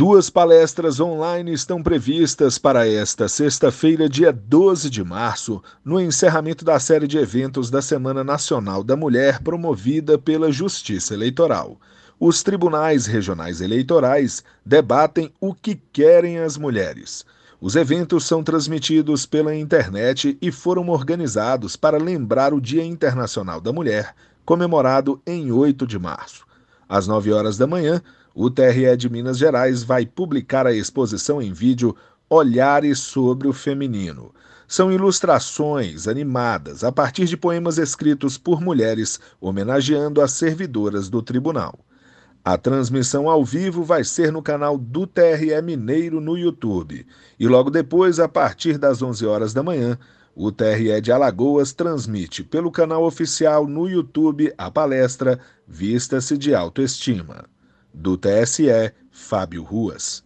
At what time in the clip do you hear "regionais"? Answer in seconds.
13.04-13.60